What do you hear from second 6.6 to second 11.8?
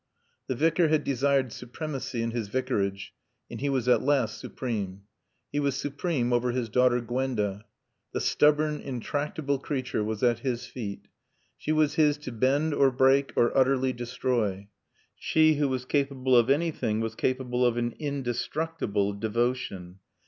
daughter Gwenda. The stubborn, intractable creature was at his feet. She